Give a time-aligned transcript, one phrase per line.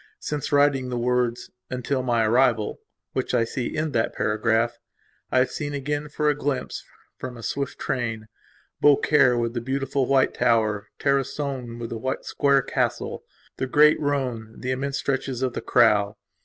[0.17, 2.79] Since writing the words "until my arrival",
[3.13, 4.79] which I see end that paragraph,
[5.31, 6.83] I have seen again for a glimpse,
[7.19, 8.25] from a swift train,
[8.81, 13.23] Beaucaire with the beautiful white tower, Tarascon with the square castle,
[13.57, 16.15] the great Rhone, the immense stretches of the Crau.